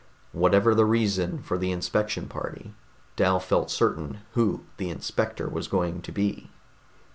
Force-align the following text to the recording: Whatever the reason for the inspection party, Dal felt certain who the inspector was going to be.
Whatever 0.31 0.73
the 0.73 0.83
reason 0.83 1.37
for 1.43 1.59
the 1.59 1.71
inspection 1.71 2.27
party, 2.27 2.73
Dal 3.15 3.39
felt 3.39 3.69
certain 3.69 4.21
who 4.33 4.63
the 4.77 4.89
inspector 4.89 5.47
was 5.47 5.67
going 5.67 6.01
to 6.01 6.11
be. 6.11 6.49